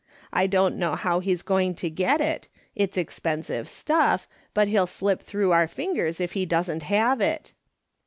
I 0.33 0.47
don't 0.47 0.77
know 0.77 0.95
how 0.95 1.19
he's 1.19 1.43
going 1.43 1.75
to 1.75 1.87
get 1.87 2.21
it. 2.21 2.47
It's 2.75 2.97
expensive 2.97 3.69
stuff, 3.69 4.27
but 4.55 4.67
he'll 4.67 4.87
slip 4.87 5.23
tlirough 5.23 5.53
our 5.53 5.67
fingers 5.67 6.19
if 6.19 6.31
he 6.33 6.43
doesn't 6.43 6.81
have 6.81 7.21
it.' 7.21 7.53